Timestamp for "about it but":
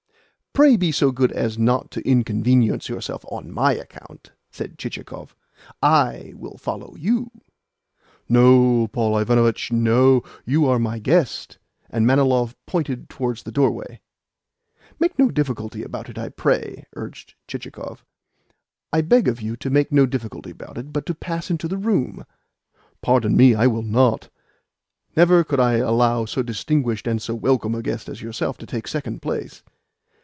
20.49-21.05